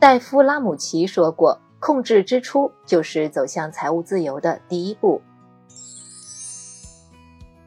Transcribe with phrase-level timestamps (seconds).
[0.00, 5.20] 戴夫·拉姆齐说过：“控制支出就是走向财务自由的第一步。”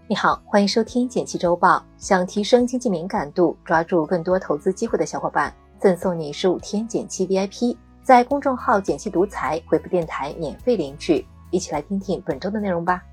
[0.07, 1.83] 你好，欢迎收听简七周报。
[1.97, 11.27] 想提升经济敏感度，抓住更多投资机会的小伙伴，赠送你十五天简七 VIP，在公众号“简七独裁回复电台免费领取。
[11.49, 13.03] 一起来听听本周的内容吧。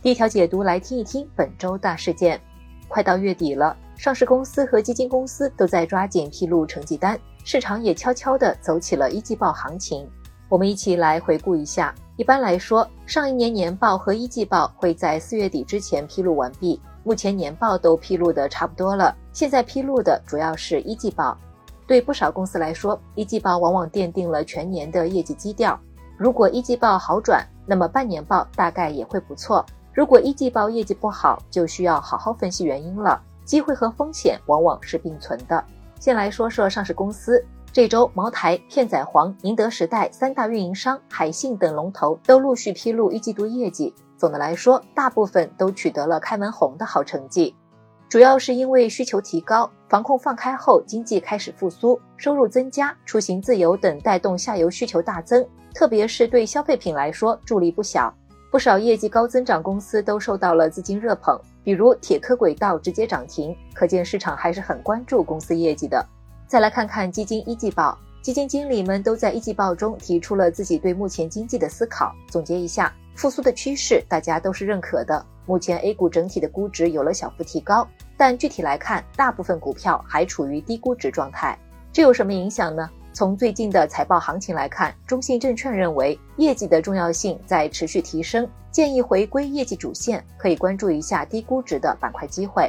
[0.00, 2.40] 第一条解读，来听一听本周大事件。
[2.94, 10.08] 快到月底了，上市公司和基金公司都在抓紧披露成绩单，市场也悄悄地走起了一季报行情。
[10.48, 11.92] 我们一起来回顾一下。
[12.14, 16.80] 一般来说，上一年年报和一季报会在四月底之前披露完毕。
[17.02, 21.36] 目前年报都披露的差不多了，现在披露的主要是一季报。
[21.88, 25.76] 对不少公司来说，一季报往往奠定了全年的业绩基调。
[26.16, 29.66] 如果一季报好转，那么半年报大概也会不错。
[29.94, 33.22] 如果一季报业绩不好，就需要好好分析原因了。
[33.44, 35.62] 机会和风险往往是并存的。
[36.00, 43.94] 先来说说上市公司，这周茅台、片仔癀、宁德时代三大运营商、海信等龙头都陆续披露一季度业绩。
[44.16, 47.54] 总的来说，大部分都取得了开门红的好成绩。
[48.08, 58.12] 主要是因为需求提高，防控放开后，经济开始复苏，收入增加，出行自由等带动下游需求大增，特别是对消费品来说助力不小。
[58.54, 66.06] 不少业绩高增长公司都受到了资金热捧，比如铁科轨道直接涨停，可见市场还是很关注公司业绩的。
[66.46, 72.14] 再来看看基金一季报，基金经理们都在一季报中提出了自己对目前经济的思考。
[72.28, 75.26] 总结一下，复苏的趋势大家都是认可的。
[75.46, 77.84] 目前 A 股整体的估值有了小幅提高。
[78.16, 81.58] 但具体来看，大部分股票还处于低估值状态，
[81.92, 82.88] 这有什么影响呢？
[83.14, 92.68] 从最近的财报行情来看，中信证券认为业绩的重要性在持续提升，建议回归业绩主线，可以关注一下低估值的板块机会。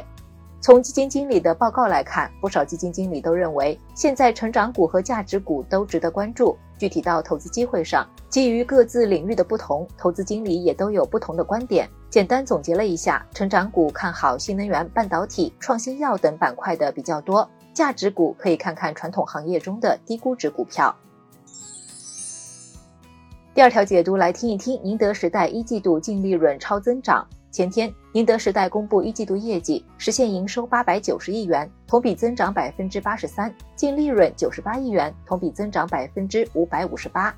[0.60, 6.56] 从基金经理的报告来看，不少基金经理都认为现在成长股和价值股都值得关注。
[6.78, 11.88] 具体到投资机会上，基于各自领域的不同，投资经理也都有不同的观点。
[12.10, 20.96] 简单总结了一下，成长股看好新能源、半导体、创新药等板块的比较多，价值股可以看看传统行业中的低估值股票。
[23.52, 27.26] 第二条解读来听一听，宁德时代一季度净利润超增长。
[27.50, 37.34] 前天，宁德时代公布一季度业绩，实现营收八百九十亿元，同比增长百分之八十三，净利润九十八亿元，同比增长百分之五百五十八。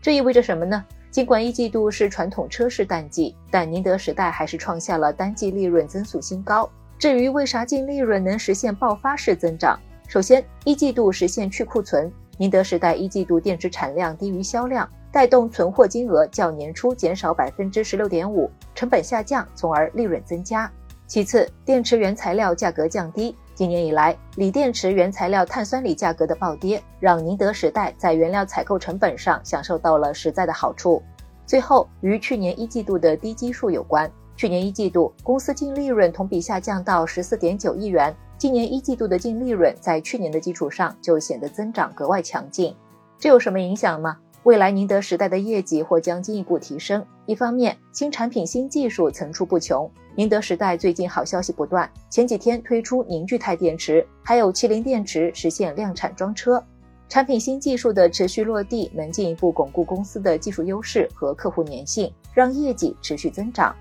[0.00, 0.82] 这意味着什么呢？
[1.10, 6.66] 尽管一季度是传统车市淡季，但宁德时代还是创下了单季利润增速新高。
[7.02, 9.76] 至于为啥净利润能实现爆发式增长，
[10.06, 12.08] 首先一季度实现去库存，
[12.38, 20.70] 宁德时代一季度电池产量低于销量，带动存货金额较年初减少百分之十六点五，成本下降，从而利润增加。
[21.08, 23.36] 其次，电池原材料价格降低。
[23.52, 31.02] 今年以来，锂电池原材料碳酸锂价格的暴跌，让宁德时代在原料采购成本上享受到了实在的好处。
[31.46, 34.08] 最后，与去年一季度的低基数有关。
[34.36, 42.74] 去年一季度公司净利润同比下降到十四点九亿元，今年一季度的净利润在去年的基础上就显得增长格外强劲。
[43.18, 44.18] 这有什么影响吗？
[44.42, 47.06] 未来宁德时代的业绩或将进一步提升。
[47.26, 49.88] 一方面，新产品、新技术层出不穷。
[50.16, 56.60] 宁德时代最近好消息不断，前几天推出凝聚态电池，还有麒麟电池实现量产装车。
[57.08, 63.72] 产品新技术的持续落地，能进一步巩固公司的技术优势和客户粘性，让业绩持续增长。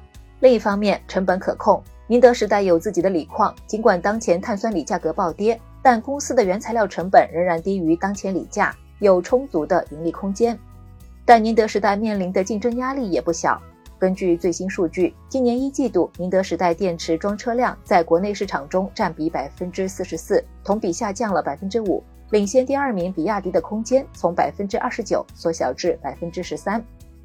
[0.41, 1.81] 另一方面，成本可控。
[2.07, 8.75] 宁德时代有自己的锂矿，尽管当前碳酸锂价格暴跌，但公司的原材料成本仍然低于当前锂价。
[8.99, 10.57] 有充足的盈利空间，
[11.25, 13.59] 但宁德时代面临的竞争压力也不小。
[13.97, 26.83] 根据最新数据，今年一季度宁德时代电池装车量在国内市场中占比百分之四十四，同比下降了百分之五，领先第二名比亚迪的空间从百分之二十九缩小至百分之十三。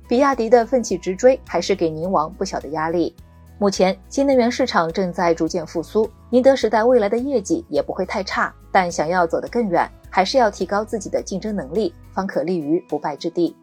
[0.09, 3.15] 比亚迪的奋起直追，还是给宁王不小的压力。
[3.59, 9.91] 目前新能源市场正在逐渐复苏，宁德时代未来的业绩也不会太差，但想要走得更远。
[10.08, 13.55] 还是要提高自己的竞争能力，方可立于不败之地。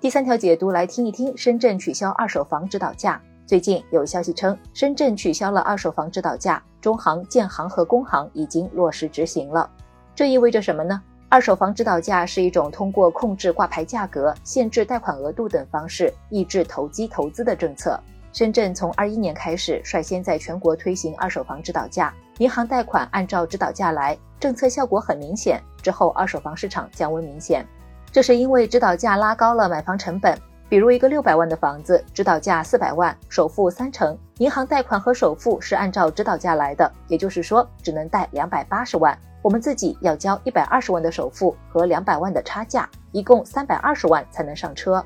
[0.00, 3.20] 第三条解读来听一听：深圳取消二手房指导价。
[3.46, 9.70] 最近有消息称，深圳取消了二手房指导价，中行、建行和工行已经落实执行了。
[10.14, 11.00] 这意味着什么呢？
[11.28, 17.98] 二手房指导价是一种通过控制挂牌价格、限制贷款额度等方式抑制投机投资的政策。
[18.32, 25.60] 深圳从二一年开始率先在全国推行二手房指导价，银行贷款按照指导价来，政策效果很明显。
[25.82, 27.66] 之后二手房市场降温明显，
[28.12, 30.38] 这是因为指导价拉高了买房成本。
[30.68, 39.16] 比如一个六百万的房子，指导价四百万，首付三成，银行贷款和首付是按照指导价来的，也就是说只能贷两百八十万，
[39.46, 45.00] 我们自己要交一百二十万的首付和两百万的差价，一共三百二十万才能上车。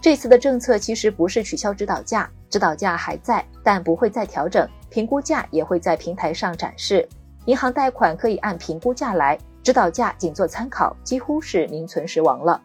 [0.00, 7.06] 这次的政策其实不是取消指导价，指导价还在，但不会再调整，评估价也会在平台上展示，
[7.44, 12.58] 银行贷款可以按评估价来，指导价仅做参考，几乎是名存实亡了。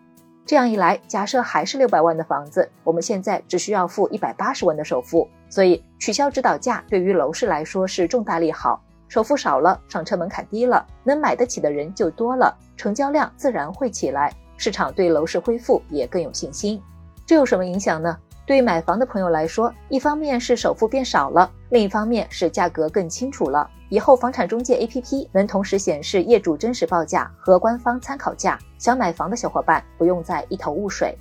[0.46, 8.82] 这样一来，假设还是六百万的房子，我们现在只需要付一百八十万的首付，所以取消指导价对于楼市来说是重大利好。
[9.08, 16.82] 首付少了，上车门槛低了，能买得起的人就多了，成交量自然会起来，市场对楼市恢复也更有信心。
[17.26, 18.18] 这有什么影响呢？
[18.46, 23.70] 对买房的朋友来说，一方面是首付变少了，另一方面是价格更清楚了。
[23.90, 31.18] 以后房产中介 APP 能同时显示业主真实报价和官方参考价，想买房的小伙伴不用再一头雾水。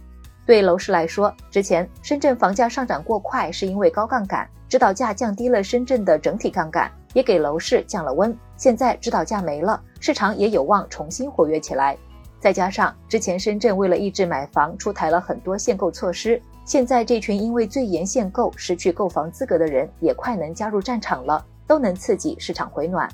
[0.47, 8.35] 对楼市来说，之前深圳房价上涨过快是因为高杠杆，指导价降低了深圳的整体杠杆，也给楼市降了温。
[8.57, 11.99] 现在指导价没了，市场也有望重新活跃起来。
[12.39, 16.41] 再加上之前深圳为了抑制买房，出台了很多限购措施。
[16.65, 23.09] 现在这群因为最严限购失去购房资格的人也快能加入战场了，都能刺激市场回暖。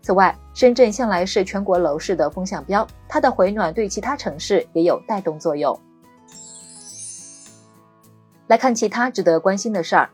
[0.00, 5.78] 此外，深圳向来是全国楼市的风向标，它的回暖对其他城市也有带动作用。
[8.48, 10.10] 来看其他值得关心的事儿，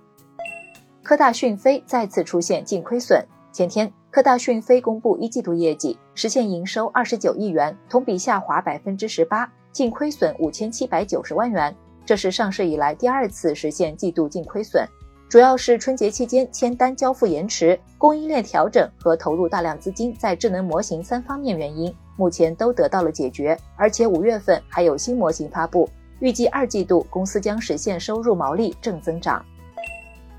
[1.02, 3.24] 科大讯飞再次出现净亏损。
[3.50, 11.74] 前天，科大讯飞公布一季度业绩，实现营收二十九亿元，同比下滑百分之十八，净亏损五千七百九十万元。
[12.04, 14.86] 这是上市以来第二次实现季度净亏损，
[15.28, 23.58] 主要是春节期间签单交付延迟、供应链调整和投入大量资金在智能模型三方面原因，目前都得到了解决。
[23.76, 25.88] 而且五月份还有新模型发布，
[26.20, 29.44] 预计二季度公司将实现收入毛利正增长。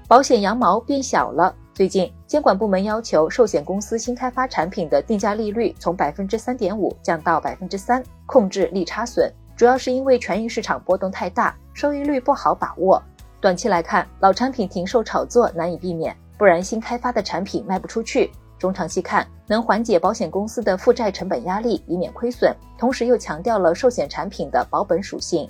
[0.08, 1.56] 保险羊毛变小了。
[1.74, 9.31] 最近监管部门要求寿险公司新开发产品的定价利率从百分之三点五降到百分之三，控制利差损。
[9.56, 13.02] 主要是因为权益市场波动太大，收益率不好把握。
[13.40, 18.30] 短期来看，老产品停售炒作难以避免，不然新开发的产品卖不出去。
[18.58, 22.54] 中长期看，能缓解保险公司的负债成本压力，以免亏损。
[22.78, 25.50] 同时又强调了寿险产品的保本属性。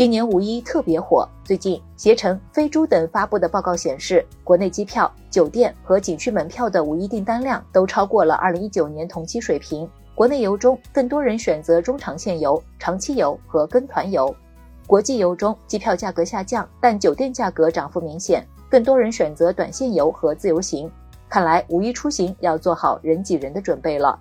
[0.00, 9.86] 今年五一特别火，最近携程、飞猪等发布的报告显示，国内机票、酒店和景区门票的五一订单量都超过了二零一九年同期水平。
[10.14, 14.34] 国内游中，更多人选择中长线游、长期游和跟团游；
[14.86, 20.90] 国际游中，机票价格下降，但酒店价格涨幅明显，更多人选择短线游和自由行。
[21.28, 24.18] 看来五一出行要做好人挤人的准备了。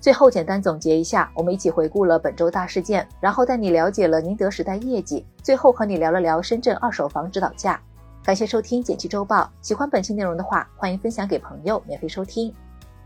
[0.00, 7.78] 最后简单总结一下，我们一起回顾了本周大事件，然后带你了解了宁德时代业绩，最后和你聊了聊深圳二手房指导价。
[8.24, 12.54] 感谢收听简七周报，喜欢本期内容的话，欢迎分享给朋友免费收听。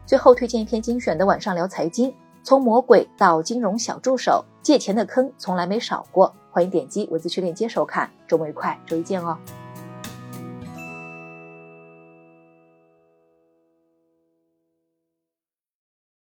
[0.06, 2.14] 最后推荐一篇精选的晚上聊财经，
[2.44, 6.32] 从魔鬼到金融小助手，借钱的坑从来没少过。
[6.52, 8.08] 欢迎点击文字区链接收看。
[8.29, 9.37] 周末愉快，周一见哦。